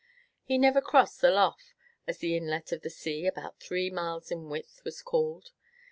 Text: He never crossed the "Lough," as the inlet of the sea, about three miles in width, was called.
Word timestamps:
He 0.41 0.57
never 0.57 0.81
crossed 0.81 1.21
the 1.21 1.29
"Lough," 1.29 1.57
as 2.07 2.17
the 2.17 2.35
inlet 2.35 2.71
of 2.71 2.81
the 2.81 2.89
sea, 2.89 3.27
about 3.27 3.59
three 3.59 3.91
miles 3.91 4.31
in 4.31 4.49
width, 4.49 4.81
was 4.83 4.99
called. 5.03 5.51